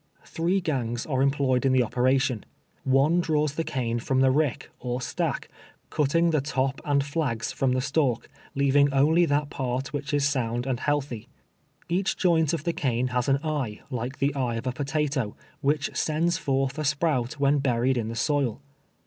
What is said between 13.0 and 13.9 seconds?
has an eye,